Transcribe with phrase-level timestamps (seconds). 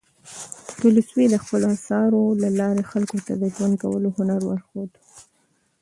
[0.79, 4.91] تولستوی د خپلو اثارو له لارې خلکو ته د ژوند کولو هنر وښود.